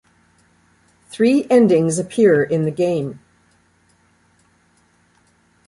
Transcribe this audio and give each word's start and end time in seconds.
Three 1.11 1.45
endings 1.51 1.99
appear 1.99 2.43
in 2.43 2.63
the 2.63 2.71
game. 2.71 3.19